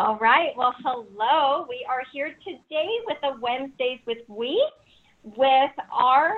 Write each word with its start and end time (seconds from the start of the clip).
All 0.00 0.16
right. 0.16 0.56
Well, 0.56 0.74
hello. 0.82 1.66
We 1.68 1.86
are 1.86 2.00
here 2.10 2.34
today 2.42 2.88
with 3.06 3.18
the 3.20 3.38
Wednesdays 3.38 3.98
with 4.06 4.16
We 4.28 4.66
with 5.22 5.72
our 5.92 6.36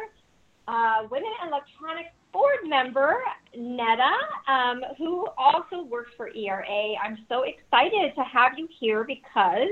uh, 0.66 1.06
Women 1.08 1.30
in 1.40 1.48
Electronics 1.48 2.10
board 2.32 2.56
member, 2.66 3.22
Netta, 3.56 4.14
um, 4.48 4.80
who 4.98 5.28
also 5.38 5.84
works 5.84 6.10
for 6.16 6.30
ERA. 6.34 6.94
I'm 7.04 7.18
so 7.28 7.44
excited 7.44 8.16
to 8.16 8.24
have 8.24 8.58
you 8.58 8.66
here 8.80 9.04
because 9.04 9.70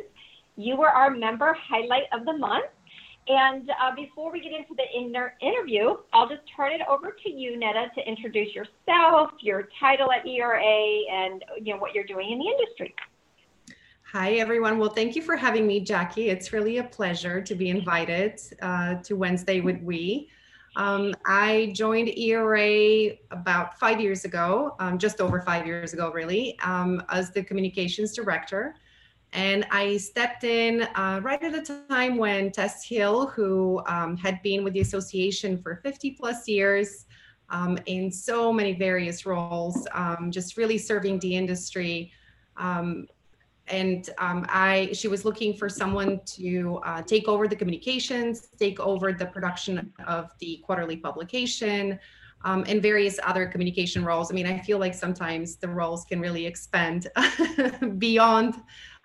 you 0.56 0.76
were 0.76 0.90
our 0.90 1.10
member 1.10 1.56
highlight 1.68 2.04
of 2.12 2.24
the 2.24 2.38
month. 2.38 2.66
And 3.26 3.70
uh, 3.70 3.92
before 3.96 4.30
we 4.30 4.40
get 4.40 4.52
into 4.52 4.76
the 4.76 4.86
inter- 4.96 5.34
interview, 5.42 5.96
I'll 6.12 6.28
just 6.28 6.42
turn 6.56 6.70
it 6.70 6.80
over 6.88 7.16
to 7.24 7.28
you, 7.28 7.58
Netta, 7.58 7.86
to 7.96 8.08
introduce 8.08 8.54
yourself, 8.54 9.32
your 9.40 9.68
title 9.80 10.12
at 10.12 10.24
ERA, 10.24 10.62
and 10.62 11.44
you 11.60 11.74
know 11.74 11.80
what 11.80 11.92
you're 11.92 12.04
doing 12.04 12.30
in 12.30 12.38
the 12.38 12.44
industry. 12.44 12.94
Hi, 14.12 14.32
everyone. 14.32 14.78
Well, 14.78 14.90
thank 14.90 15.14
you 15.14 15.22
for 15.22 15.36
having 15.36 15.68
me, 15.68 15.78
Jackie. 15.78 16.30
It's 16.30 16.52
really 16.52 16.78
a 16.78 16.82
pleasure 16.82 17.40
to 17.40 17.54
be 17.54 17.68
invited 17.68 18.40
uh, 18.60 18.96
to 19.04 19.14
Wednesday 19.14 19.60
with 19.60 19.80
We. 19.82 20.28
Um, 20.74 21.14
I 21.26 21.72
joined 21.76 22.08
ERA 22.18 23.12
about 23.30 23.78
five 23.78 24.00
years 24.00 24.24
ago, 24.24 24.74
um, 24.80 24.98
just 24.98 25.20
over 25.20 25.40
five 25.40 25.64
years 25.64 25.92
ago, 25.92 26.10
really, 26.10 26.58
um, 26.58 27.00
as 27.08 27.30
the 27.30 27.44
communications 27.44 28.12
director. 28.12 28.74
And 29.32 29.64
I 29.70 29.96
stepped 29.98 30.42
in 30.42 30.88
uh, 30.96 31.20
right 31.22 31.40
at 31.40 31.54
a 31.54 31.84
time 31.88 32.16
when 32.16 32.50
Tess 32.50 32.84
Hill, 32.84 33.28
who 33.28 33.80
um, 33.86 34.16
had 34.16 34.42
been 34.42 34.64
with 34.64 34.72
the 34.72 34.80
association 34.80 35.62
for 35.62 35.76
50 35.84 36.10
plus 36.18 36.48
years 36.48 37.06
um, 37.48 37.78
in 37.86 38.10
so 38.10 38.52
many 38.52 38.72
various 38.72 39.24
roles, 39.24 39.86
um, 39.92 40.32
just 40.32 40.56
really 40.56 40.78
serving 40.78 41.20
the 41.20 41.36
industry, 41.36 42.10
and 43.70 44.10
um, 44.18 44.44
I 44.48 44.90
she 44.92 45.08
was 45.08 45.24
looking 45.24 45.54
for 45.54 45.68
someone 45.68 46.20
to 46.36 46.80
uh, 46.84 47.02
take 47.02 47.28
over 47.28 47.48
the 47.48 47.56
communications, 47.56 48.48
take 48.58 48.80
over 48.80 49.12
the 49.12 49.26
production 49.26 49.92
of 50.06 50.30
the 50.38 50.62
quarterly 50.66 50.96
publication, 50.96 51.98
um, 52.44 52.64
and 52.68 52.82
various 52.82 53.18
other 53.22 53.46
communication 53.46 54.04
roles. 54.04 54.30
I 54.30 54.34
mean, 54.34 54.46
I 54.46 54.58
feel 54.58 54.78
like 54.78 54.94
sometimes 54.94 55.56
the 55.56 55.68
roles 55.68 56.04
can 56.04 56.20
really 56.20 56.46
expand 56.46 57.08
beyond 57.98 58.56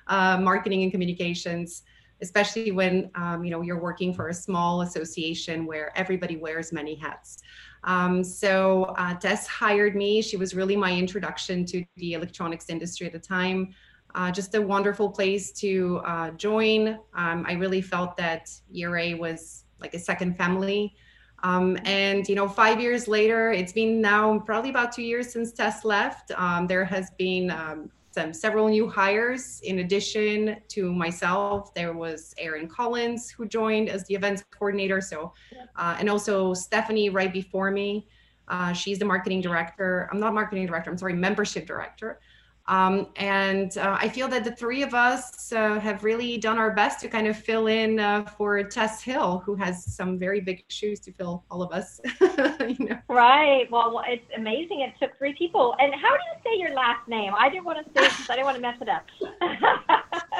uh, 0.07 0.38
marketing 0.39 0.83
and 0.83 0.91
communications, 0.91 1.83
especially 2.22 2.72
when 2.72 3.09
um, 3.16 3.44
you 3.44 3.52
know 3.52 3.61
you're 3.61 3.81
working 3.81 4.13
for 4.13 4.29
a 4.29 4.33
small 4.33 4.81
association 4.81 5.66
where 5.66 5.97
everybody 5.97 6.38
wears 6.38 6.73
many 6.73 6.95
hats. 6.95 7.38
Um, 7.83 8.23
so 8.23 8.95
uh, 8.97 9.13
Tess 9.13 9.45
hired 9.45 9.95
me. 9.95 10.22
She 10.22 10.38
was 10.38 10.55
really 10.55 10.75
my 10.75 10.91
introduction 10.91 11.66
to 11.66 11.85
the 11.97 12.13
electronics 12.13 12.69
industry 12.69 13.05
at 13.05 13.13
the 13.13 13.19
time 13.19 13.75
uh, 14.16 14.31
just 14.31 14.55
a 14.55 14.61
wonderful 14.61 15.09
place 15.09 15.52
to 15.52 16.02
uh, 16.05 16.31
join. 16.31 16.97
Um, 17.13 17.45
I 17.47 17.53
really 17.53 17.81
felt 17.81 18.16
that 18.17 18.49
ERA 18.73 19.16
was 19.16 19.66
like 19.80 19.94
a 19.94 19.99
second 19.99 20.38
family. 20.38 20.95
Um, 21.44 21.77
and 21.83 22.27
you 22.27 22.33
know, 22.33 22.47
five 22.47 22.80
years 22.80 23.07
later, 23.07 23.52
it's 23.52 23.73
been 23.73 24.02
now 24.02 24.39
probably 24.39 24.69
about 24.69 24.94
two 24.94 25.03
years 25.03 25.31
since 25.31 25.52
Tess 25.52 25.83
left. 25.83 26.31
Um, 26.31 26.66
there 26.66 26.85
has 26.85 27.11
been 27.19 27.52
um, 27.52 27.91
some 28.11 28.33
several 28.33 28.69
new 28.69 28.89
hires. 28.89 29.59
In 29.66 29.80
addition 29.80 30.57
to 30.69 30.94
myself, 30.94 31.73
there 31.73 31.94
was 31.94 32.33
Erin 32.38 32.69
Collins 32.69 33.29
who 33.29 33.45
joined 33.45 33.89
as 33.89 34.05
the 34.05 34.16
events 34.16 34.45
coordinator. 34.50 35.02
So, 35.02 35.33
uh, 35.75 35.97
and 36.00 36.09
also 36.09 36.53
Stephanie 36.53 37.09
right 37.09 37.33
before 37.33 37.69
me. 37.69 38.07
Uh, 38.47 38.72
she's 38.72 38.97
the 38.97 39.05
marketing 39.05 39.41
director. 39.41 40.07
I'm 40.11 40.19
not 40.22 40.33
marketing 40.33 40.66
director. 40.67 40.89
I'm 40.89 40.97
sorry, 40.97 41.13
membership 41.13 41.67
director. 41.67 42.22
Um, 42.67 43.08
and 43.16 43.77
uh, 43.77 43.95
I 43.99 44.09
feel 44.09 44.27
that 44.30 44.44
the 44.44 44.52
three 44.52 44.81
of 44.81 44.95
us 44.95 45.52
uh, 45.53 45.80
have 45.80 46.03
really 46.03 46.38
done 46.38 46.58
our 46.58 46.72
best 46.72 46.99
to 47.02 47.07
kind 47.07 47.27
of 47.27 47.38
fill 47.38 47.67
in 47.67 47.99
uh, 47.99 48.23
for 48.23 48.63
Tess 48.63 49.03
Hill, 49.03 49.44
who 49.45 49.55
has 49.55 49.85
some 49.95 50.17
very 50.17 50.41
big 50.41 50.63
shoes 50.69 51.00
to 51.01 51.12
fill, 51.12 51.44
all 51.51 51.62
of 51.62 51.72
us. 51.72 52.01
you 52.67 52.88
know? 52.88 52.97
Right. 53.07 53.69
Well, 53.69 54.01
it's 54.07 54.25
amazing. 54.35 54.81
It 54.81 54.94
took 55.00 55.16
three 55.19 55.35
people. 55.35 55.75
And 55.79 55.94
how 55.94 56.09
do 56.09 56.16
you 56.16 56.41
say 56.44 56.59
your 56.59 56.73
last 56.73 57.07
name? 57.07 57.34
I 57.38 57.50
didn't 57.50 57.66
want 57.66 57.85
to 57.85 57.85
say 57.85 58.07
because 58.07 58.29
I 58.29 58.35
didn't 58.35 58.45
want 58.45 58.56
to 58.57 58.62
mess 58.62 58.78
it 58.81 58.89
up. 58.89 59.06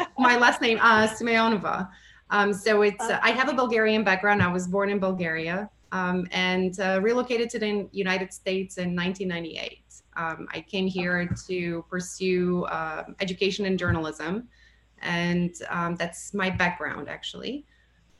My 0.17 0.35
last 0.35 0.61
name, 0.61 0.79
uh, 0.81 1.07
Simeonova. 1.07 1.89
Um, 2.31 2.53
so 2.53 2.81
it's, 2.81 3.03
uh, 3.03 3.19
I 3.22 3.31
have 3.31 3.49
a 3.49 3.53
Bulgarian 3.53 4.03
background. 4.03 4.41
I 4.41 4.51
was 4.51 4.67
born 4.67 4.89
in 4.89 4.97
Bulgaria 4.97 5.69
um, 5.91 6.28
and 6.31 6.79
uh, 6.79 6.99
relocated 7.01 7.49
to 7.51 7.59
the 7.59 7.88
United 7.91 8.33
States 8.33 8.78
in 8.78 8.95
1998. 8.95 9.84
Um, 10.17 10.47
I 10.53 10.61
came 10.61 10.87
here 10.87 11.29
to 11.47 11.85
pursue 11.89 12.63
uh, 12.65 13.03
education 13.19 13.65
and 13.65 13.77
journalism, 13.77 14.47
and 15.01 15.53
um, 15.69 15.95
that's 15.95 16.33
my 16.33 16.49
background 16.49 17.09
actually. 17.09 17.65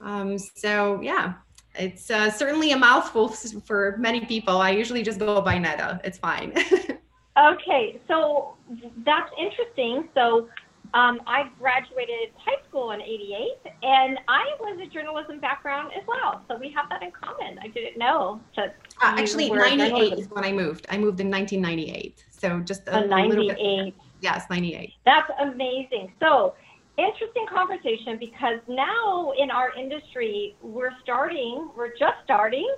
Um, 0.02 0.38
so 0.38 1.00
yeah, 1.02 1.36
it's 1.78 2.10
uh, 2.10 2.30
certainly 2.30 2.72
a 2.72 2.78
mouthful 2.78 3.30
for 3.30 3.96
many 4.00 4.26
people. 4.26 4.62
I 4.62 4.72
usually 4.72 5.04
just 5.04 5.20
go 5.20 5.42
by 5.42 5.58
Netta. 5.58 6.00
It's 6.04 6.18
fine. 6.18 6.54
okay, 7.38 8.00
so 8.08 8.56
that's 9.04 9.32
interesting. 9.38 10.10
So 10.14 10.48
um, 10.96 11.22
I 11.28 11.50
graduated 11.60 12.32
high 12.38 12.62
school 12.68 12.92
in 12.92 13.02
88, 13.02 13.74
and 13.84 14.18
I 14.30 14.46
was 14.60 14.80
a 14.82 14.88
journalism 14.88 15.40
background 15.40 15.92
as 15.96 16.08
well. 16.08 16.42
So 16.48 16.58
we 16.58 16.72
have 16.72 16.90
that 16.90 17.04
in 17.04 17.12
common. 17.12 17.60
I 17.62 17.68
didn't 17.68 17.98
know 17.98 18.40
that. 18.56 18.78
Uh, 19.02 19.16
actually, 19.18 19.52
98 19.52 20.14
is 20.20 20.30
when 20.30 20.46
I 20.46 20.54
moved. 20.54 20.88
I 20.90 20.98
moved 20.98 21.20
in 21.20 21.30
1998. 21.30 22.24
So 22.30 22.62
just 22.62 22.88
a, 22.88 23.04
a 23.04 23.08
98. 23.08 23.94
Yes, 24.22 24.46
98. 24.50 24.94
That's 25.06 25.30
amazing. 25.42 26.14
So 26.22 26.56
interesting 26.98 27.46
conversation 27.50 28.18
because 28.18 28.60
now 28.70 29.34
in 29.38 29.52
our 29.52 29.76
industry, 29.76 30.56
we're 30.62 30.96
starting, 31.04 31.70
we're 31.76 31.90
just 31.98 32.16
starting 32.24 32.74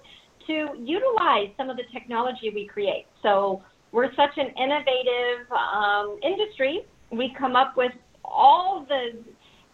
to 0.47 0.69
utilize 0.79 1.49
some 1.55 1.69
of 1.69 1.77
the 1.77 1.83
technology 1.93 2.49
we 2.49 2.65
create. 2.65 3.05
So 3.21 3.61
we're 3.91 4.13
such 4.15 4.37
an 4.37 4.47
innovative 4.57 5.51
um, 5.51 6.17
industry. 6.23 6.81
We 7.11 7.33
come 7.37 7.55
up 7.55 7.77
with 7.77 7.91
all 8.27 8.85
the 8.87 9.23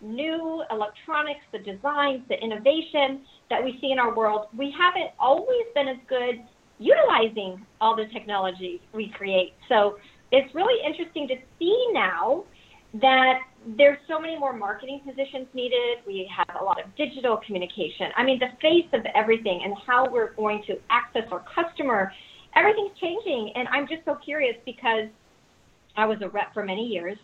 new 0.01 0.63
electronics, 0.69 1.41
the 1.51 1.59
designs, 1.59 2.21
the 2.29 2.35
innovation 2.41 3.21
that 3.49 3.63
we 3.63 3.77
see 3.81 3.91
in 3.91 3.99
our 3.99 4.15
world, 4.15 4.47
we 4.57 4.73
haven't 4.77 5.11
always 5.19 5.65
been 5.73 5.87
as 5.87 5.97
good 6.07 6.43
utilizing 6.79 7.65
all 7.79 7.95
the 7.95 8.05
technology 8.11 8.81
we 8.93 9.11
create. 9.15 9.53
So 9.69 9.97
it's 10.31 10.53
really 10.53 10.85
interesting 10.85 11.27
to 11.29 11.35
see 11.59 11.87
now 11.93 12.43
that 13.01 13.39
there's 13.77 13.97
so 14.07 14.19
many 14.19 14.37
more 14.37 14.53
marketing 14.53 15.01
positions 15.05 15.47
needed. 15.53 15.99
We 16.05 16.29
have 16.35 16.61
a 16.61 16.63
lot 16.63 16.83
of 16.83 16.93
digital 16.95 17.39
communication. 17.45 18.07
I 18.17 18.23
mean, 18.23 18.39
the 18.39 18.51
face 18.61 18.89
of 18.93 19.05
everything 19.15 19.61
and 19.63 19.73
how 19.87 20.09
we're 20.11 20.33
going 20.33 20.63
to 20.67 20.75
access 20.89 21.23
our 21.31 21.43
customer, 21.55 22.11
everything's 22.55 22.97
changing. 22.99 23.53
And 23.55 23.67
I'm 23.69 23.87
just 23.87 24.03
so 24.05 24.15
curious 24.15 24.55
because 24.65 25.07
I 25.95 26.05
was 26.05 26.17
a 26.21 26.29
rep 26.29 26.53
for 26.53 26.63
many 26.63 26.85
years 26.85 27.17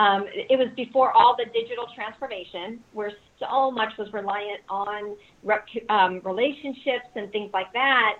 um, 0.00 0.24
it 0.32 0.58
was 0.58 0.68
before 0.76 1.12
all 1.12 1.36
the 1.36 1.44
digital 1.52 1.86
transformation, 1.94 2.80
where 2.94 3.12
so 3.38 3.70
much 3.70 3.92
was 3.98 4.10
reliant 4.14 4.62
on 4.70 5.14
rep, 5.44 5.66
um, 5.90 6.22
relationships 6.24 7.10
and 7.16 7.30
things 7.32 7.50
like 7.52 7.70
that. 7.74 8.14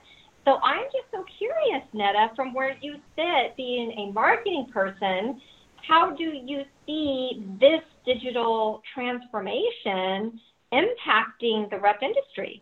So 0.44 0.58
I'm 0.62 0.84
just 0.84 1.06
so 1.10 1.24
curious, 1.38 1.82
Netta, 1.94 2.32
from 2.36 2.52
where 2.52 2.76
you 2.82 2.96
sit, 3.16 3.56
being 3.56 3.92
a 3.92 4.12
marketing 4.12 4.66
person, 4.70 5.40
how 5.88 6.14
do 6.14 6.24
you 6.24 6.64
see 6.84 7.46
this 7.58 7.80
digital 8.04 8.82
transformation 8.94 10.38
impacting 10.74 11.70
the 11.70 11.78
rep 11.80 12.02
industry? 12.02 12.60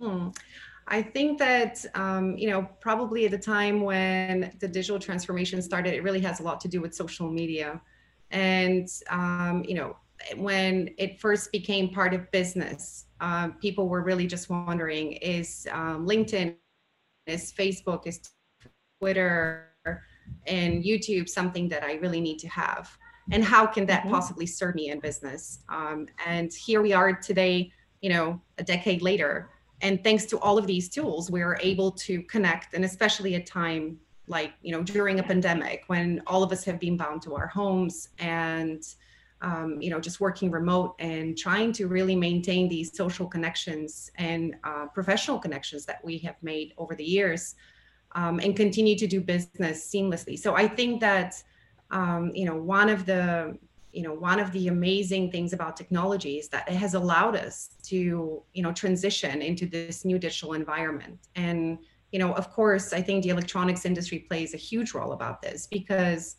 Hmm. 0.00 0.28
I 0.90 1.02
think 1.02 1.38
that, 1.38 1.84
um, 1.94 2.36
you 2.36 2.48
know, 2.48 2.68
probably 2.80 3.24
at 3.26 3.30
the 3.30 3.38
time 3.38 3.82
when 3.82 4.52
the 4.58 4.68
digital 4.68 4.98
transformation 4.98 5.60
started, 5.62 5.94
it 5.94 6.02
really 6.02 6.20
has 6.20 6.40
a 6.40 6.42
lot 6.42 6.60
to 6.62 6.68
do 6.68 6.80
with 6.80 6.94
social 6.94 7.30
media. 7.30 7.80
And, 8.30 8.88
um, 9.10 9.64
you 9.66 9.74
know, 9.74 9.96
when 10.36 10.90
it 10.98 11.20
first 11.20 11.52
became 11.52 11.90
part 11.90 12.14
of 12.14 12.30
business, 12.30 13.06
uh, 13.20 13.48
people 13.60 13.88
were 13.88 14.02
really 14.02 14.26
just 14.26 14.50
wondering 14.50 15.12
is 15.12 15.66
um, 15.72 16.06
LinkedIn, 16.06 16.56
is 17.26 17.52
Facebook, 17.52 18.06
is 18.06 18.20
Twitter, 19.00 19.68
and 20.46 20.82
YouTube 20.82 21.28
something 21.28 21.68
that 21.68 21.84
I 21.84 21.94
really 21.94 22.20
need 22.20 22.38
to 22.40 22.48
have? 22.48 22.96
And 23.30 23.44
how 23.44 23.66
can 23.66 23.86
that 23.86 24.02
mm-hmm. 24.02 24.10
possibly 24.10 24.46
serve 24.46 24.74
me 24.74 24.90
in 24.90 25.00
business? 25.00 25.60
Um, 25.68 26.06
and 26.26 26.52
here 26.52 26.80
we 26.80 26.92
are 26.92 27.12
today, 27.12 27.70
you 28.00 28.10
know, 28.10 28.40
a 28.56 28.64
decade 28.64 29.02
later 29.02 29.50
and 29.80 30.02
thanks 30.02 30.24
to 30.26 30.38
all 30.40 30.58
of 30.58 30.66
these 30.66 30.88
tools 30.88 31.30
we 31.30 31.42
are 31.42 31.58
able 31.60 31.90
to 31.90 32.22
connect 32.22 32.74
and 32.74 32.84
especially 32.84 33.34
at 33.34 33.42
a 33.42 33.44
time 33.44 33.98
like 34.26 34.52
you 34.62 34.72
know 34.72 34.82
during 34.82 35.18
a 35.20 35.22
pandemic 35.22 35.84
when 35.86 36.22
all 36.26 36.42
of 36.42 36.52
us 36.52 36.64
have 36.64 36.78
been 36.78 36.96
bound 36.96 37.22
to 37.22 37.34
our 37.34 37.46
homes 37.46 38.10
and 38.18 38.82
um, 39.40 39.80
you 39.80 39.90
know 39.90 40.00
just 40.00 40.20
working 40.20 40.50
remote 40.50 40.94
and 40.98 41.38
trying 41.38 41.72
to 41.72 41.86
really 41.86 42.16
maintain 42.16 42.68
these 42.68 42.96
social 42.96 43.26
connections 43.26 44.10
and 44.16 44.56
uh, 44.64 44.86
professional 44.86 45.38
connections 45.38 45.84
that 45.86 46.04
we 46.04 46.18
have 46.18 46.36
made 46.42 46.72
over 46.76 46.94
the 46.94 47.04
years 47.04 47.54
um, 48.12 48.40
and 48.40 48.56
continue 48.56 48.96
to 48.96 49.06
do 49.06 49.20
business 49.20 49.88
seamlessly. 49.92 50.38
So 50.38 50.54
i 50.54 50.66
think 50.66 51.00
that 51.00 51.42
um, 51.90 52.32
you 52.34 52.44
know 52.44 52.56
one 52.56 52.88
of 52.88 53.06
the 53.06 53.56
you 53.98 54.04
know 54.04 54.14
one 54.14 54.38
of 54.38 54.52
the 54.52 54.68
amazing 54.68 55.28
things 55.28 55.52
about 55.52 55.76
technology 55.76 56.38
is 56.38 56.48
that 56.50 56.68
it 56.68 56.78
has 56.84 56.94
allowed 56.94 57.34
us 57.34 57.70
to 57.82 57.96
you 58.56 58.62
know 58.62 58.72
transition 58.72 59.42
into 59.42 59.66
this 59.66 60.04
new 60.04 60.20
digital 60.20 60.52
environment. 60.52 61.18
And 61.34 61.78
you 62.12 62.20
know 62.20 62.32
of 62.40 62.46
course 62.58 62.86
i 62.98 63.02
think 63.06 63.16
the 63.22 63.32
electronics 63.36 63.84
industry 63.84 64.20
plays 64.20 64.54
a 64.54 64.56
huge 64.56 64.90
role 64.98 65.12
about 65.18 65.42
this 65.42 65.66
because 65.66 66.36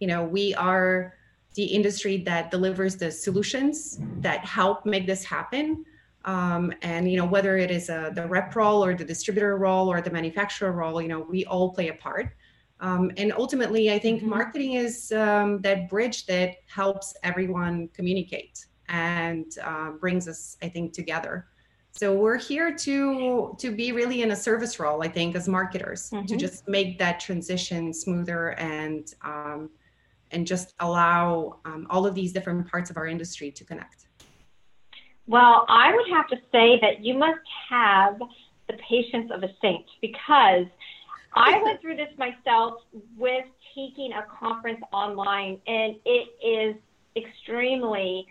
you 0.00 0.08
know 0.10 0.20
we 0.24 0.54
are 0.54 1.14
the 1.54 1.66
industry 1.78 2.16
that 2.30 2.50
delivers 2.50 2.96
the 2.96 3.10
solutions 3.10 4.00
that 4.26 4.40
help 4.44 4.86
make 4.86 5.06
this 5.06 5.22
happen. 5.22 5.84
Um, 6.24 6.72
and 6.80 7.02
you 7.10 7.18
know 7.20 7.28
whether 7.34 7.52
it 7.64 7.70
is 7.78 7.90
a, 7.90 8.10
the 8.18 8.26
rep 8.26 8.56
role 8.56 8.82
or 8.82 8.94
the 8.94 9.04
distributor 9.04 9.58
role 9.58 9.86
or 9.92 10.00
the 10.00 10.12
manufacturer 10.18 10.72
role 10.80 11.02
you 11.04 11.10
know 11.12 11.20
we 11.34 11.44
all 11.52 11.68
play 11.76 11.88
a 11.88 11.96
part 12.06 12.26
um, 12.82 13.10
and 13.16 13.32
ultimately 13.32 13.90
i 13.90 13.98
think 13.98 14.20
mm-hmm. 14.20 14.30
marketing 14.30 14.72
is 14.74 15.10
um, 15.12 15.60
that 15.62 15.88
bridge 15.88 16.26
that 16.26 16.56
helps 16.66 17.14
everyone 17.22 17.88
communicate 17.94 18.66
and 18.88 19.46
uh, 19.64 19.90
brings 19.92 20.28
us 20.28 20.56
i 20.62 20.68
think 20.68 20.92
together 20.92 21.46
so 21.92 22.14
we're 22.14 22.38
here 22.38 22.74
to 22.74 23.54
to 23.58 23.74
be 23.74 23.92
really 23.92 24.22
in 24.22 24.32
a 24.32 24.36
service 24.36 24.78
role 24.78 25.02
i 25.02 25.08
think 25.08 25.34
as 25.34 25.48
marketers 25.48 26.10
mm-hmm. 26.10 26.26
to 26.26 26.36
just 26.36 26.68
make 26.68 26.98
that 26.98 27.18
transition 27.18 27.92
smoother 27.94 28.50
and 28.58 29.14
um, 29.22 29.70
and 30.30 30.46
just 30.46 30.74
allow 30.80 31.60
um, 31.66 31.86
all 31.90 32.06
of 32.06 32.14
these 32.14 32.32
different 32.32 32.70
parts 32.70 32.90
of 32.90 32.96
our 32.96 33.06
industry 33.06 33.50
to 33.50 33.64
connect 33.64 34.06
well, 35.26 35.64
I 35.68 35.94
would 35.94 36.08
have 36.10 36.26
to 36.28 36.36
say 36.50 36.80
that 36.80 37.04
you 37.04 37.14
must 37.14 37.40
have 37.70 38.18
the 38.68 38.74
patience 38.88 39.30
of 39.32 39.42
a 39.42 39.50
saint 39.60 39.86
because 40.00 40.66
I 41.34 41.62
went 41.62 41.80
through 41.80 41.96
this 41.96 42.10
myself 42.18 42.74
with 43.16 43.44
taking 43.74 44.12
a 44.12 44.24
conference 44.38 44.80
online, 44.92 45.58
and 45.66 45.96
it 46.04 46.28
is 46.44 46.76
extremely 47.16 48.26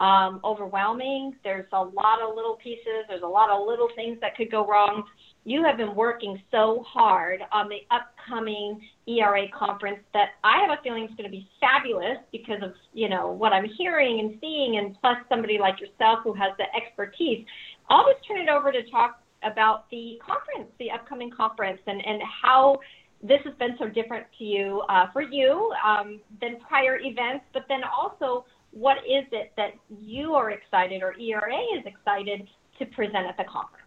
um, 0.00 0.40
overwhelming. 0.44 1.34
There's 1.44 1.66
a 1.72 1.82
lot 1.82 2.20
of 2.20 2.34
little 2.36 2.56
pieces, 2.62 3.06
there's 3.08 3.22
a 3.22 3.26
lot 3.26 3.50
of 3.50 3.66
little 3.66 3.88
things 3.96 4.18
that 4.20 4.36
could 4.36 4.50
go 4.50 4.66
wrong 4.66 5.04
you 5.44 5.64
have 5.64 5.76
been 5.76 5.94
working 5.94 6.40
so 6.50 6.84
hard 6.86 7.40
on 7.50 7.68
the 7.68 7.78
upcoming 7.90 8.80
ERA 9.08 9.46
conference 9.56 9.98
that 10.14 10.30
I 10.44 10.60
have 10.60 10.78
a 10.78 10.82
feeling 10.82 11.04
it's 11.04 11.14
going 11.14 11.28
to 11.28 11.30
be 11.30 11.48
fabulous 11.60 12.18
because 12.30 12.62
of 12.62 12.72
you 12.92 13.08
know 13.08 13.32
what 13.32 13.52
I'm 13.52 13.66
hearing 13.76 14.20
and 14.20 14.38
seeing, 14.40 14.78
and 14.78 14.96
plus 15.00 15.16
somebody 15.28 15.58
like 15.58 15.80
yourself 15.80 16.20
who 16.22 16.32
has 16.34 16.52
the 16.58 16.64
expertise. 16.76 17.44
I'll 17.90 18.04
just 18.12 18.26
turn 18.26 18.40
it 18.40 18.48
over 18.48 18.70
to 18.70 18.88
talk 18.90 19.21
about 19.44 19.90
the 19.90 20.18
conference, 20.24 20.70
the 20.78 20.90
upcoming 20.90 21.30
conference, 21.30 21.80
and 21.86 22.04
and 22.06 22.22
how 22.42 22.78
this 23.22 23.40
has 23.44 23.54
been 23.54 23.76
so 23.78 23.88
different 23.88 24.26
to 24.38 24.44
you 24.44 24.82
uh, 24.88 25.06
for 25.12 25.22
you 25.22 25.72
um, 25.86 26.20
than 26.40 26.58
prior 26.60 26.98
events, 26.98 27.44
but 27.52 27.64
then 27.68 27.80
also 27.84 28.44
what 28.72 28.98
is 28.98 29.24
it 29.32 29.52
that 29.56 29.72
you 30.00 30.34
are 30.34 30.50
excited 30.50 31.02
or 31.02 31.14
ERA 31.18 31.58
is 31.76 31.84
excited 31.86 32.48
to 32.78 32.86
present 32.86 33.26
at 33.26 33.36
the 33.36 33.44
conference? 33.44 33.81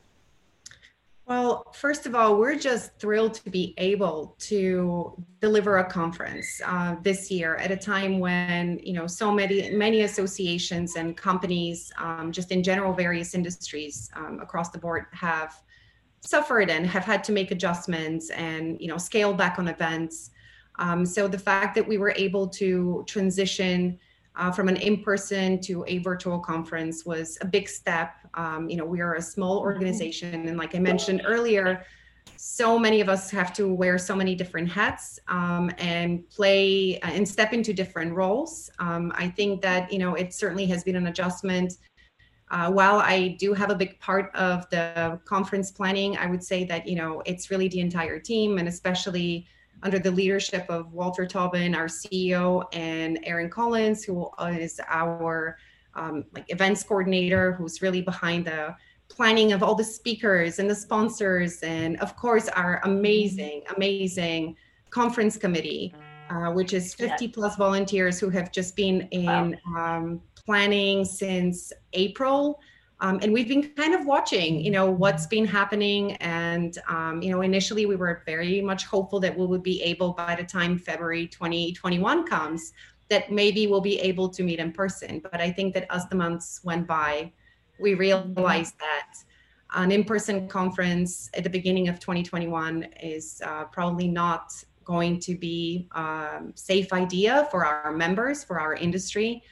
Well, 1.28 1.74
first 1.74 2.06
of 2.06 2.14
all, 2.14 2.38
we're 2.38 2.58
just 2.58 3.00
thrilled 3.00 3.34
to 3.36 3.50
be 3.50 3.74
able 3.80 4.36
to 4.42 5.24
deliver 5.42 5.80
a 5.80 5.86
conference 5.90 6.62
uh, 6.64 6.98
this 7.02 7.32
year 7.32 7.56
at 7.56 7.72
a 7.72 7.78
time 7.78 8.20
when 8.20 8.80
you 8.84 8.94
know 8.94 9.08
so 9.08 9.32
many 9.32 9.72
many 9.72 10.02
associations 10.02 10.96
and 10.96 11.18
companies, 11.18 11.92
um, 11.98 12.32
just 12.32 12.52
in 12.52 12.62
general, 12.62 12.94
various 12.94 13.34
industries 13.34 14.12
um, 14.16 14.40
across 14.40 14.70
the 14.70 14.78
board 14.78 15.06
have 15.14 15.56
suffered 16.22 16.70
and 16.70 16.86
have 16.86 17.06
had 17.06 17.24
to 17.24 17.32
make 17.32 17.50
adjustments 17.50 18.30
and 18.30 18.80
you 18.80 18.88
know 18.88 18.98
scale 18.98 19.34
back 19.34 19.58
on 19.58 19.68
events. 19.68 20.30
Um, 20.78 21.08
so 21.08 21.28
the 21.28 21.40
fact 21.40 21.74
that 21.74 21.88
we 21.88 21.98
were 21.98 22.14
able 22.16 22.48
to 22.50 23.04
transition 23.08 23.98
uh, 24.38 24.52
from 24.52 24.68
an 24.68 24.78
in-person 24.78 25.62
to 25.62 25.84
a 25.88 26.00
virtual 26.00 26.40
conference 26.40 27.06
was 27.06 27.38
a 27.42 27.46
big 27.46 27.70
step. 27.70 28.16
Um, 28.34 28.70
you 28.70 28.78
know, 28.78 28.86
we 28.86 29.02
are 29.02 29.16
a 29.16 29.22
small 29.22 29.58
mm-hmm. 29.58 29.66
organization, 29.66 30.48
and 30.48 30.58
like 30.58 30.76
I 30.76 30.80
mentioned 30.80 31.22
earlier, 31.26 31.86
so 32.38 32.78
many 32.78 33.02
of 33.02 33.10
us 33.10 33.32
have 33.32 33.54
to 33.54 33.74
wear 33.74 33.98
so 33.98 34.16
many 34.16 34.36
different 34.36 34.70
hats 34.70 35.20
um, 35.28 35.72
and 35.78 36.30
play 36.30 37.00
uh, 37.02 37.12
and 37.12 37.28
step 37.28 37.54
into 37.54 37.74
different 37.74 38.14
roles. 38.14 38.70
Um, 38.80 39.12
I 39.16 39.30
think 39.30 39.62
that 39.62 39.92
you 39.92 40.00
know 40.00 40.16
it 40.16 40.34
certainly 40.34 40.66
has 40.68 40.84
been 40.84 40.96
an 40.96 41.08
adjustment. 41.08 41.78
Uh, 42.52 42.72
while 42.72 43.00
I 43.00 43.30
do 43.40 43.54
have 43.54 43.72
a 43.72 43.76
big 43.76 44.00
part 44.00 44.34
of 44.36 44.70
the 44.70 45.20
conference 45.26 45.72
planning, 45.72 46.16
I 46.18 46.28
would 46.28 46.44
say 46.44 46.64
that 46.66 46.88
you 46.88 46.96
know 46.96 47.22
it's 47.26 47.50
really 47.50 47.68
the 47.68 47.80
entire 47.80 48.20
team, 48.20 48.58
and 48.58 48.68
especially 48.68 49.48
under 49.86 50.00
the 50.00 50.10
leadership 50.10 50.66
of 50.68 50.92
Walter 50.92 51.28
Tobin, 51.28 51.76
our 51.76 51.86
CEO, 51.86 52.66
and 52.74 53.20
Aaron 53.24 53.52
Collins, 53.52 54.04
who 54.04 54.28
is 54.50 54.82
our 54.88 55.58
um, 55.94 56.26
like 56.34 56.52
events 56.52 56.84
coordinator, 56.84 57.54
who's 57.54 57.84
really 57.84 58.02
behind 58.02 58.46
the 58.46 58.76
planning 59.10 59.54
of 59.54 59.62
all 59.62 59.76
the 59.76 59.84
speakers 59.84 60.58
and 60.58 60.68
the 60.68 60.76
sponsors, 60.76 61.62
and 61.62 61.98
of 62.02 62.18
course 62.18 62.50
our 62.50 62.82
amazing, 62.84 63.62
amazing 63.76 64.56
conference 64.90 65.38
committee, 65.38 65.94
uh, 66.32 66.52
which 66.52 66.74
is 66.74 66.96
50 66.96 67.28
plus 67.28 67.56
volunteers 67.56 68.20
who 68.20 68.30
have 68.32 68.52
just 68.52 68.76
been 68.76 69.02
in 69.12 69.56
wow. 69.68 69.98
um, 69.98 70.22
planning 70.36 71.06
since 71.06 71.72
April. 71.94 72.60
Um, 73.02 73.20
and 73.22 73.34
we've 73.34 73.48
been 73.48 73.70
kind 73.74 73.94
of 73.94 74.06
watching, 74.06 74.60
you 74.60 74.72
know, 74.72 74.90
what's 74.90 75.28
been 75.28 75.46
happening. 75.46 76.14
And, 76.14 76.78
um, 76.88 77.22
you 77.22 77.30
know, 77.32 77.42
initially 77.42 77.86
we 77.86 77.96
were 77.96 78.24
very 78.26 78.62
much 78.62 78.86
hopeful 78.86 79.20
that 79.20 79.38
we 79.38 79.46
would 79.46 79.64
be 79.64 79.82
able 79.84 80.14
by 80.14 80.36
the 80.36 80.44
time 80.44 80.78
February 80.78 81.28
2021 81.28 82.26
comes, 82.26 82.72
that 83.10 83.32
maybe 83.32 83.68
we'll 83.68 83.82
be 83.82 84.00
able 84.00 84.30
to 84.30 84.44
meet 84.44 84.60
in 84.60 84.72
person. 84.72 85.20
But 85.20 85.42
I 85.42 85.52
think 85.52 85.74
that 85.74 85.88
as 85.94 86.08
the 86.08 86.16
months 86.16 86.62
went 86.64 86.88
by, 86.88 87.34
we 87.80 87.94
realized 87.96 88.80
that 88.80 89.14
an 89.74 89.92
in-person 89.92 90.48
conference 90.48 91.30
at 91.34 91.44
the 91.44 91.50
beginning 91.50 91.90
of 91.90 92.00
2021 92.00 92.84
is 93.04 93.42
uh, 93.46 93.66
probably 93.66 94.08
not 94.08 94.54
going 94.86 95.20
to 95.20 95.36
be 95.36 95.90
a 95.96 96.00
um, 96.00 96.54
safe 96.56 96.94
idea 96.94 97.48
for 97.52 97.66
our 97.66 97.92
members, 97.92 98.44
for 98.44 98.60
our 98.60 98.76
industry. 98.76 99.44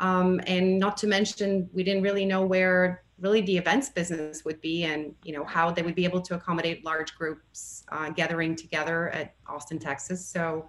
Um, 0.00 0.40
and 0.46 0.78
not 0.78 0.96
to 0.98 1.06
mention, 1.06 1.70
we 1.72 1.84
didn't 1.84 2.02
really 2.02 2.24
know 2.24 2.44
where 2.44 3.02
really 3.20 3.42
the 3.42 3.56
events 3.56 3.90
business 3.90 4.44
would 4.44 4.60
be 4.60 4.84
and 4.84 5.14
you 5.22 5.32
know 5.32 5.44
how 5.44 5.70
they 5.70 5.82
would 5.82 5.94
be 5.94 6.04
able 6.04 6.20
to 6.20 6.34
accommodate 6.34 6.84
large 6.84 7.14
groups 7.16 7.84
uh, 7.92 8.10
gathering 8.10 8.56
together 8.56 9.10
at 9.10 9.34
austin 9.46 9.78
texas 9.78 10.26
so 10.26 10.66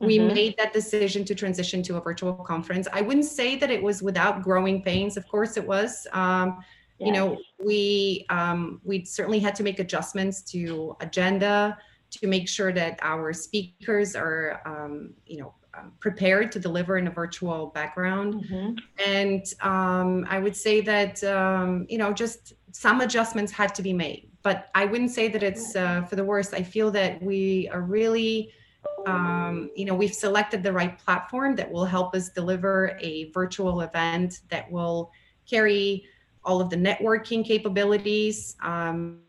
we 0.00 0.18
mm-hmm. 0.18 0.34
made 0.34 0.56
that 0.56 0.72
decision 0.72 1.24
to 1.24 1.34
transition 1.34 1.82
to 1.82 1.96
a 1.96 2.00
virtual 2.00 2.32
conference 2.32 2.88
i 2.92 3.00
wouldn't 3.00 3.26
say 3.26 3.56
that 3.56 3.70
it 3.70 3.82
was 3.82 4.02
without 4.02 4.42
growing 4.42 4.82
pains 4.82 5.16
of 5.16 5.28
course 5.28 5.56
it 5.56 5.66
was 5.66 6.06
um, 6.12 6.64
yeah. 6.98 7.06
you 7.06 7.12
know 7.12 7.38
we 7.64 8.24
um, 8.30 8.80
we 8.82 9.04
certainly 9.04 9.38
had 9.38 9.54
to 9.54 9.62
make 9.62 9.78
adjustments 9.78 10.40
to 10.42 10.96
agenda 11.00 11.76
to 12.10 12.26
make 12.26 12.48
sure 12.48 12.72
that 12.72 12.98
our 13.02 13.32
speakers 13.32 14.16
are 14.16 14.62
um, 14.64 15.12
you 15.26 15.38
know 15.38 15.54
prepared 16.00 16.52
to 16.52 16.58
deliver 16.58 16.98
in 16.98 17.06
a 17.06 17.10
virtual 17.10 17.66
background. 17.68 18.34
Mm-hmm. 18.34 18.74
And 19.06 19.44
um, 19.62 20.26
I 20.28 20.38
would 20.38 20.56
say 20.56 20.80
that, 20.82 21.22
um, 21.24 21.86
you 21.88 21.98
know, 21.98 22.12
just 22.12 22.54
some 22.72 23.00
adjustments 23.00 23.52
had 23.52 23.74
to 23.74 23.82
be 23.82 23.92
made. 23.92 24.30
But 24.42 24.68
I 24.74 24.86
wouldn't 24.86 25.10
say 25.10 25.28
that 25.28 25.42
it's 25.42 25.76
uh, 25.76 26.02
for 26.02 26.16
the 26.16 26.24
worst. 26.24 26.54
I 26.54 26.62
feel 26.62 26.90
that 26.92 27.22
we 27.22 27.68
are 27.68 27.82
really, 27.82 28.50
um, 29.06 29.70
you 29.76 29.84
know, 29.84 29.94
we've 29.94 30.14
selected 30.14 30.62
the 30.62 30.72
right 30.72 30.98
platform 30.98 31.54
that 31.56 31.70
will 31.70 31.84
help 31.84 32.14
us 32.14 32.30
deliver 32.30 32.96
a 33.00 33.30
virtual 33.32 33.82
event 33.82 34.40
that 34.48 34.70
will 34.70 35.10
carry 35.48 36.04
all 36.44 36.60
of 36.60 36.70
the 36.70 36.76
networking 36.76 37.44
capabilities, 37.44 38.56
um, 38.62 39.20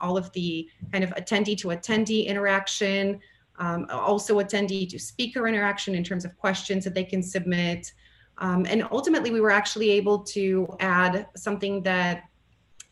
all 0.00 0.16
of 0.16 0.30
the 0.32 0.68
kind 0.92 1.04
of 1.04 1.10
attendee 1.10 1.56
to 1.56 1.68
attendee 1.68 2.26
interaction 2.26 3.20
um, 3.58 3.86
also 3.90 4.40
attendee 4.40 4.88
to 4.88 4.98
speaker 4.98 5.46
interaction 5.46 5.94
in 5.94 6.04
terms 6.04 6.24
of 6.24 6.36
questions 6.36 6.84
that 6.84 6.94
they 6.94 7.04
can 7.04 7.22
submit. 7.22 7.92
Um, 8.38 8.66
and 8.68 8.86
ultimately, 8.92 9.30
we 9.30 9.40
were 9.40 9.50
actually 9.50 9.90
able 9.90 10.20
to 10.20 10.68
add 10.80 11.26
something 11.36 11.82
that 11.82 12.24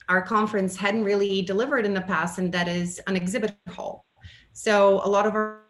our 0.08 0.22
conference 0.22 0.76
hadn't 0.76 1.04
really 1.04 1.42
delivered 1.42 1.84
in 1.84 1.94
the 1.94 2.00
past, 2.00 2.38
and 2.38 2.52
that 2.52 2.68
is 2.68 3.00
an 3.06 3.16
exhibit 3.16 3.56
hall. 3.68 4.06
So 4.52 5.00
a 5.04 5.08
lot 5.08 5.26
of 5.26 5.34
our, 5.34 5.62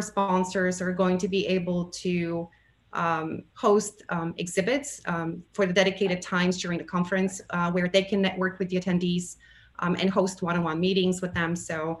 sponsors 0.00 0.80
are 0.80 0.92
going 0.92 1.18
to 1.18 1.28
be 1.28 1.46
able 1.46 1.90
to 1.90 2.48
um, 2.94 3.42
host 3.54 4.02
um, 4.08 4.32
exhibits 4.38 5.02
um, 5.04 5.42
for 5.52 5.66
the 5.66 5.72
dedicated 5.72 6.22
times 6.22 6.58
during 6.62 6.78
the 6.78 6.84
conference 6.84 7.42
uh, 7.50 7.70
where 7.70 7.88
they 7.88 8.02
can 8.02 8.22
network 8.22 8.58
with 8.58 8.70
the 8.70 8.76
attendees 8.80 9.36
um, 9.80 9.94
and 10.00 10.08
host 10.08 10.40
one-on-one 10.40 10.80
meetings 10.80 11.20
with 11.20 11.34
them. 11.34 11.54
So 11.54 11.98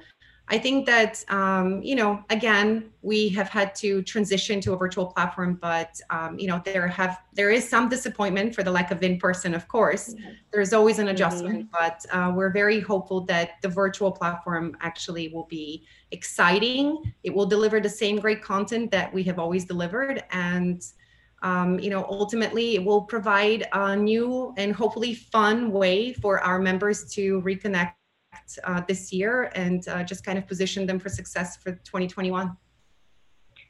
I 0.48 0.58
think 0.58 0.86
that 0.86 1.24
um, 1.28 1.82
you 1.82 1.94
know, 1.94 2.24
again, 2.28 2.90
we 3.00 3.28
have 3.30 3.48
had 3.48 3.74
to 3.76 4.02
transition 4.02 4.60
to 4.60 4.72
a 4.72 4.76
virtual 4.76 5.06
platform, 5.06 5.58
but 5.60 5.98
um, 6.10 6.38
you 6.38 6.46
know, 6.46 6.60
there 6.64 6.86
have 6.88 7.22
there 7.32 7.50
is 7.50 7.66
some 7.68 7.88
disappointment 7.88 8.54
for 8.54 8.62
the 8.62 8.70
lack 8.70 8.90
of 8.90 9.02
in 9.02 9.18
person. 9.18 9.54
Of 9.54 9.66
course, 9.68 10.14
mm-hmm. 10.14 10.32
there's 10.52 10.72
always 10.72 10.98
an 10.98 11.08
adjustment, 11.08 11.70
mm-hmm. 11.70 11.76
but 11.78 12.04
uh, 12.14 12.32
we're 12.34 12.50
very 12.50 12.80
hopeful 12.80 13.20
that 13.26 13.62
the 13.62 13.68
virtual 13.68 14.10
platform 14.10 14.76
actually 14.80 15.28
will 15.28 15.46
be 15.46 15.86
exciting. 16.10 17.00
It 17.22 17.32
will 17.34 17.46
deliver 17.46 17.80
the 17.80 17.88
same 17.88 18.18
great 18.18 18.42
content 18.42 18.90
that 18.90 19.14
we 19.14 19.22
have 19.24 19.38
always 19.38 19.64
delivered, 19.64 20.22
and 20.30 20.82
Um, 21.44 21.80
you 21.84 21.90
know, 21.90 22.04
ultimately, 22.20 22.76
it 22.76 22.84
will 22.88 23.02
provide 23.14 23.66
a 23.72 23.96
new 23.96 24.54
and 24.56 24.70
hopefully 24.72 25.12
fun 25.34 25.72
way 25.72 26.12
for 26.22 26.38
our 26.38 26.60
members 26.60 26.98
to 27.16 27.42
reconnect 27.42 27.94
uh, 28.64 28.82
this 28.86 29.12
year 29.12 29.50
and 29.54 29.86
uh, 29.88 30.02
just 30.02 30.24
kind 30.24 30.38
of 30.38 30.46
position 30.46 30.86
them 30.86 30.98
for 30.98 31.08
success 31.08 31.56
for 31.56 31.72
2021. 31.72 32.56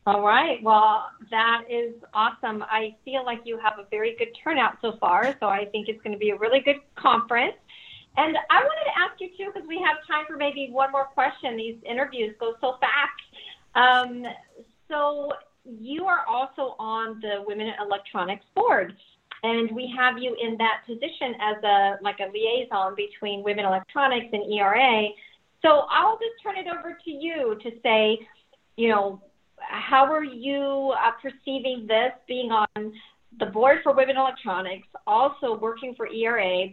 All 0.05 0.23
right. 0.23 0.61
Well, 0.63 1.07
that 1.31 1.63
is 1.71 1.95
awesome. 2.13 2.65
I 2.65 2.97
feel 3.05 3.25
like 3.25 3.41
you 3.45 3.59
have 3.59 3.75
a 3.79 3.87
very 3.91 4.17
good 4.19 4.31
turnout 4.43 4.79
so 4.83 4.97
far. 4.99 5.37
So 5.39 5.47
I 5.47 5.67
think 5.67 5.89
it's 5.89 6.03
going 6.03 6.13
to 6.13 6.19
be 6.19 6.31
a 6.31 6.37
really 6.37 6.61
good 6.61 6.81
conference. 6.97 7.55
And 8.17 8.37
I 8.51 8.63
wanted 8.63 8.85
to 8.91 8.99
ask 8.99 9.21
you 9.21 9.29
too, 9.39 9.53
because 9.53 9.67
we 9.67 9.77
have 9.77 9.97
time 10.07 10.27
for 10.27 10.37
maybe 10.37 10.69
one 10.71 10.91
more 10.91 11.05
question. 11.05 11.57
These 11.57 11.77
interviews 11.89 12.35
go 12.41 12.55
so 12.61 12.77
fast. 12.81 13.23
Um, 13.75 14.25
so 14.89 15.33
you 15.65 16.05
are 16.07 16.27
also 16.29 16.75
on 16.79 17.21
the 17.21 17.45
Women 17.47 17.69
in 17.69 17.75
Electronics 17.81 18.45
board, 18.55 18.95
and 19.43 19.71
we 19.73 19.93
have 19.97 20.19
you 20.19 20.37
in 20.41 20.57
that 20.59 20.83
position 20.87 21.35
as 21.41 21.63
a 21.65 21.97
like 22.03 22.19
a 22.21 22.31
liaison 22.33 22.95
between 22.95 23.43
Women 23.43 23.65
Electronics 23.65 24.27
and 24.33 24.53
ERA. 24.53 25.09
So 25.63 25.85
I'll 25.91 26.19
just 26.19 26.43
turn 26.43 26.57
it 26.57 26.67
over 26.67 26.97
to 27.05 27.11
you 27.11 27.57
to 27.63 27.71
say, 27.83 28.19
you 28.77 28.89
know, 28.89 29.23
how 29.59 30.05
are 30.13 30.25
you 30.25 30.93
uh, 30.97 31.13
perceiving 31.21 31.87
this 31.87 32.13
being 32.27 32.51
on 32.51 32.93
the 33.39 33.47
board 33.47 33.79
for 33.83 33.95
Women 33.95 34.17
Electronics, 34.17 34.87
also 35.07 35.57
working 35.59 35.95
for 35.97 36.09
ERA? 36.09 36.67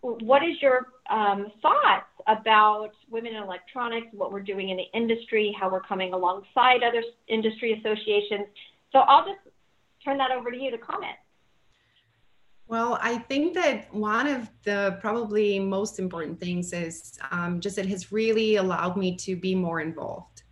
What 0.00 0.42
is 0.42 0.56
your 0.62 0.88
um, 1.10 1.52
thoughts 1.60 2.06
about 2.26 2.90
women 3.10 3.34
in 3.34 3.42
electronics, 3.42 4.06
what 4.12 4.32
we're 4.32 4.40
doing 4.40 4.70
in 4.70 4.78
the 4.78 4.98
industry, 4.98 5.54
how 5.58 5.70
we're 5.70 5.82
coming 5.82 6.14
alongside 6.14 6.82
other 6.82 7.02
industry 7.28 7.78
associations? 7.78 8.46
So 8.92 9.00
I'll 9.00 9.26
just 9.26 9.40
turn 10.04 10.16
that 10.18 10.30
over 10.30 10.50
to 10.50 10.56
you 10.56 10.70
to 10.70 10.78
comment. 10.78 11.16
Well, 12.66 12.98
I 13.02 13.18
think 13.18 13.54
that 13.54 13.92
one 13.94 14.26
of 14.26 14.50
the 14.62 14.98
probably 15.00 15.58
most 15.58 15.98
important 15.98 16.40
things 16.40 16.72
is 16.72 17.18
um, 17.30 17.60
just 17.60 17.76
it 17.78 17.86
has 17.86 18.10
really 18.10 18.56
allowed 18.56 18.96
me 18.96 19.16
to 19.16 19.36
be 19.36 19.54
more 19.54 19.80
involved 19.80 20.44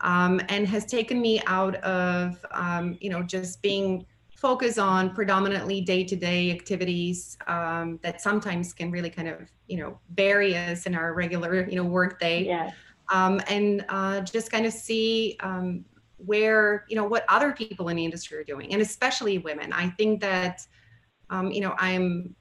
um, 0.00 0.40
and 0.48 0.66
has 0.66 0.86
taken 0.86 1.20
me 1.20 1.42
out 1.46 1.76
of, 1.76 2.44
um, 2.52 2.96
you 3.00 3.10
know, 3.10 3.22
just 3.22 3.60
being 3.60 4.06
focused 4.34 4.78
on 4.78 5.14
predominantly 5.14 5.80
day-to-day 5.80 6.50
activities 6.50 7.36
um, 7.48 7.98
that 8.02 8.22
sometimes 8.22 8.72
can 8.72 8.90
really 8.90 9.10
kind 9.10 9.28
of, 9.28 9.40
you 9.66 9.76
know, 9.76 9.98
bury 10.10 10.56
us 10.56 10.86
in 10.86 10.94
our 10.94 11.12
regular, 11.12 11.68
you 11.68 11.76
know, 11.76 11.84
work 11.84 12.18
day. 12.18 12.46
Yeah. 12.46 12.70
Um, 13.12 13.40
and 13.48 13.84
uh, 13.88 14.20
just 14.20 14.50
kind 14.50 14.64
of 14.64 14.72
see 14.72 15.36
um, 15.40 15.84
where, 16.16 16.84
you 16.88 16.96
know, 16.96 17.04
what 17.04 17.24
other 17.28 17.52
people 17.52 17.88
in 17.88 17.96
the 17.96 18.04
industry 18.04 18.38
are 18.38 18.44
doing, 18.44 18.72
and 18.72 18.80
especially 18.80 19.38
women. 19.38 19.72
I 19.72 19.90
think 19.90 20.20
that, 20.22 20.66
um, 21.30 21.50
you 21.50 21.60
know, 21.60 21.74
I'm 21.78 22.34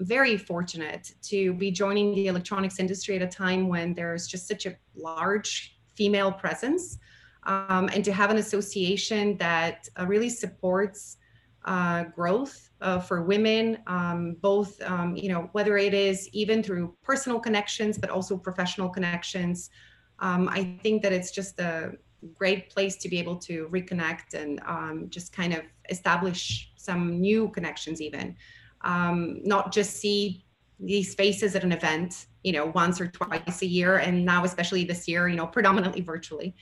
very 0.00 0.36
fortunate 0.36 1.12
to 1.22 1.54
be 1.54 1.70
joining 1.70 2.14
the 2.14 2.26
electronics 2.26 2.78
industry 2.78 3.16
at 3.16 3.22
a 3.22 3.26
time 3.26 3.68
when 3.68 3.94
there's 3.94 4.26
just 4.26 4.48
such 4.48 4.66
a 4.66 4.76
large 4.94 5.78
female 5.94 6.32
presence 6.32 6.98
um, 7.44 7.88
and 7.94 8.04
to 8.04 8.12
have 8.12 8.30
an 8.30 8.38
association 8.38 9.36
that 9.38 9.88
uh, 9.98 10.06
really 10.06 10.28
supports 10.28 11.16
uh, 11.64 12.04
growth 12.04 12.70
uh, 12.80 13.00
for 13.00 13.22
women, 13.22 13.78
um, 13.86 14.36
both, 14.40 14.80
um, 14.82 15.16
you 15.16 15.28
know, 15.28 15.48
whether 15.52 15.76
it 15.76 15.94
is 15.94 16.28
even 16.32 16.62
through 16.62 16.94
personal 17.02 17.40
connections, 17.40 17.98
but 17.98 18.10
also 18.10 18.36
professional 18.36 18.88
connections. 18.88 19.70
Um, 20.18 20.48
I 20.48 20.78
think 20.82 21.02
that 21.02 21.12
it's 21.12 21.30
just 21.30 21.58
a 21.58 21.92
great 22.34 22.70
place 22.70 22.96
to 22.96 23.08
be 23.08 23.18
able 23.18 23.36
to 23.36 23.68
reconnect 23.70 24.34
and 24.34 24.60
um, 24.66 25.06
just 25.08 25.32
kind 25.32 25.54
of 25.54 25.62
establish 25.88 26.72
some 26.86 27.20
new 27.20 27.50
connections, 27.50 28.00
even. 28.00 28.36
Um, 28.80 29.40
not 29.44 29.72
just 29.72 29.96
see 29.96 30.46
these 30.80 31.14
faces 31.14 31.54
at 31.54 31.64
an 31.64 31.72
event, 31.72 32.26
you 32.42 32.52
know, 32.52 32.66
once 32.66 33.00
or 33.00 33.08
twice 33.08 33.62
a 33.62 33.66
year, 33.66 33.98
and 33.98 34.24
now 34.24 34.44
especially 34.44 34.84
this 34.84 35.06
year, 35.06 35.28
you 35.28 35.36
know, 35.36 35.46
predominantly 35.46 36.00
virtually. 36.00 36.54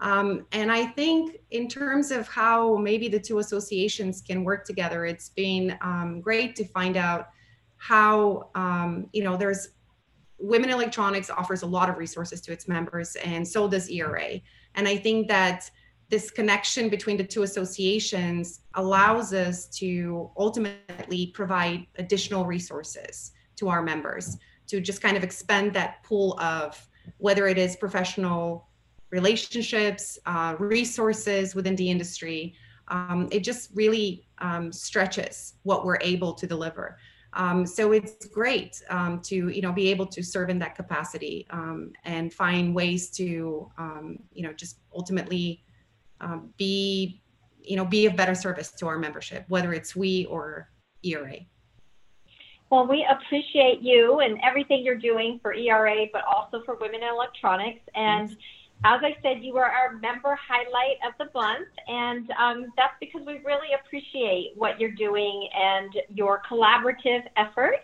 Um, 0.00 0.46
and 0.52 0.70
I 0.70 0.86
think 0.86 1.38
in 1.50 1.68
terms 1.68 2.10
of 2.10 2.28
how 2.28 2.76
maybe 2.76 3.08
the 3.08 3.20
two 3.20 3.38
associations 3.38 4.20
can 4.20 4.44
work 4.44 4.64
together, 4.64 5.06
it's 5.06 5.30
been 5.30 5.76
um, 5.80 6.20
great 6.20 6.56
to 6.56 6.64
find 6.68 6.96
out 6.96 7.28
how 7.76 8.50
um, 8.54 9.08
you 9.12 9.22
know 9.22 9.36
there's 9.36 9.68
Women 10.38 10.70
Electronics 10.70 11.30
offers 11.30 11.62
a 11.62 11.66
lot 11.66 11.88
of 11.88 11.96
resources 11.96 12.40
to 12.42 12.52
its 12.52 12.68
members, 12.68 13.16
and 13.16 13.46
so 13.46 13.68
does 13.68 13.88
ERA. 13.88 14.40
And 14.74 14.88
I 14.88 14.96
think 14.96 15.28
that 15.28 15.70
this 16.10 16.30
connection 16.30 16.88
between 16.88 17.16
the 17.16 17.24
two 17.24 17.42
associations 17.42 18.60
allows 18.74 19.32
us 19.32 19.66
to 19.66 20.30
ultimately 20.36 21.28
provide 21.28 21.86
additional 21.98 22.44
resources 22.44 23.32
to 23.56 23.68
our 23.68 23.82
members 23.82 24.36
to 24.66 24.80
just 24.80 25.00
kind 25.00 25.16
of 25.16 25.24
expand 25.24 25.72
that 25.72 26.02
pool 26.02 26.38
of 26.40 26.88
whether 27.18 27.46
it 27.46 27.58
is 27.58 27.76
professional 27.76 28.68
relationships, 29.10 30.18
uh, 30.26 30.56
resources 30.58 31.54
within 31.54 31.76
the 31.76 31.88
industry. 31.88 32.54
Um, 32.88 33.28
it 33.30 33.40
just 33.40 33.70
really 33.74 34.26
um, 34.38 34.72
stretches 34.72 35.54
what 35.62 35.84
we're 35.84 36.00
able 36.00 36.34
to 36.34 36.46
deliver. 36.46 36.98
Um, 37.34 37.66
so 37.66 37.92
it's 37.92 38.26
great 38.26 38.80
um, 38.90 39.20
to 39.22 39.48
you 39.48 39.60
know 39.60 39.72
be 39.72 39.88
able 39.90 40.06
to 40.06 40.22
serve 40.22 40.50
in 40.50 40.58
that 40.60 40.76
capacity 40.76 41.46
um, 41.50 41.92
and 42.04 42.32
find 42.32 42.74
ways 42.74 43.10
to 43.10 43.70
um, 43.76 44.18
you 44.32 44.42
know 44.44 44.52
just 44.52 44.78
ultimately 44.94 45.63
be 46.56 47.22
you 47.62 47.76
know 47.76 47.84
be 47.84 48.06
of 48.06 48.16
better 48.16 48.34
service 48.34 48.70
to 48.72 48.86
our 48.86 48.98
membership, 48.98 49.44
whether 49.48 49.72
it's 49.72 49.94
we 49.96 50.26
or 50.26 50.68
ERA. 51.02 51.36
Well, 52.70 52.88
we 52.88 53.06
appreciate 53.08 53.82
you 53.82 54.20
and 54.20 54.38
everything 54.42 54.84
you're 54.84 54.98
doing 54.98 55.38
for 55.42 55.54
ERA, 55.54 56.06
but 56.12 56.24
also 56.24 56.62
for 56.64 56.76
Women 56.80 57.02
in 57.02 57.08
Electronics. 57.08 57.82
And 57.94 58.30
yes. 58.30 58.38
as 58.84 59.00
I 59.04 59.16
said, 59.22 59.44
you 59.44 59.56
are 59.58 59.70
our 59.70 59.92
member 59.98 60.36
highlight 60.36 60.96
of 61.06 61.12
the 61.18 61.30
month. 61.38 61.68
And 61.86 62.30
um, 62.32 62.72
that's 62.76 62.94
because 62.98 63.20
we 63.26 63.40
really 63.44 63.68
appreciate 63.78 64.54
what 64.56 64.80
you're 64.80 64.90
doing 64.90 65.48
and 65.54 65.92
your 66.08 66.42
collaborative 66.50 67.22
effort. 67.36 67.76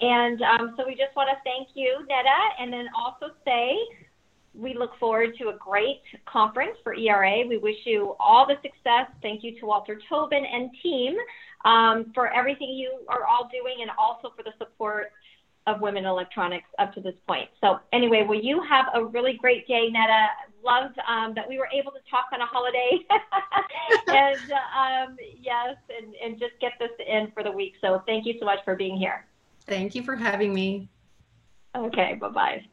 And 0.00 0.42
um, 0.42 0.74
so 0.76 0.84
we 0.86 0.96
just 0.96 1.14
want 1.14 1.28
to 1.30 1.36
thank 1.44 1.68
you, 1.74 2.04
Netta, 2.08 2.40
and 2.58 2.72
then 2.72 2.86
also 2.96 3.34
say 3.44 3.78
we 4.54 4.74
look 4.74 4.90
forward 4.98 5.36
to 5.38 5.48
a 5.48 5.56
great 5.56 6.02
conference 6.26 6.76
for 6.82 6.94
ERA. 6.94 7.46
We 7.48 7.58
wish 7.58 7.76
you 7.84 8.14
all 8.20 8.46
the 8.46 8.56
success. 8.56 9.10
Thank 9.22 9.42
you 9.42 9.58
to 9.60 9.66
Walter 9.66 9.98
Tobin 10.08 10.44
and 10.44 10.70
team 10.82 11.16
um, 11.64 12.12
for 12.14 12.32
everything 12.32 12.70
you 12.70 12.98
are 13.08 13.24
all 13.26 13.48
doing 13.50 13.78
and 13.80 13.90
also 13.98 14.32
for 14.36 14.42
the 14.42 14.52
support 14.58 15.12
of 15.66 15.80
women 15.80 16.04
in 16.04 16.10
electronics 16.10 16.66
up 16.78 16.92
to 16.94 17.00
this 17.00 17.14
point. 17.26 17.48
So 17.60 17.78
anyway, 17.92 18.24
will 18.26 18.40
you 18.40 18.62
have 18.68 18.86
a 18.94 19.04
really 19.04 19.34
great 19.34 19.66
day, 19.68 19.88
Netta. 19.90 20.26
Loved 20.64 20.98
um, 21.08 21.34
that 21.34 21.48
we 21.48 21.58
were 21.58 21.68
able 21.72 21.90
to 21.92 21.98
talk 22.10 22.26
on 22.32 22.40
a 22.40 22.46
holiday. 22.46 22.98
and 24.08 24.52
um, 24.52 25.16
yes, 25.40 25.76
and, 25.96 26.14
and 26.14 26.38
just 26.38 26.52
get 26.60 26.72
this 26.78 26.90
in 27.06 27.30
for 27.32 27.42
the 27.42 27.50
week. 27.50 27.74
So 27.80 28.02
thank 28.06 28.26
you 28.26 28.34
so 28.38 28.44
much 28.44 28.58
for 28.64 28.76
being 28.76 28.96
here. 28.96 29.26
Thank 29.66 29.94
you 29.94 30.02
for 30.02 30.16
having 30.16 30.52
me. 30.52 30.88
Okay, 31.74 32.14
bye-bye. 32.20 32.64